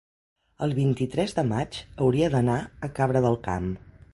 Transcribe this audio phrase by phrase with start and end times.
[0.67, 2.59] el vint-i-tres de maig hauria d'anar
[2.89, 3.71] a Cabra del Camp.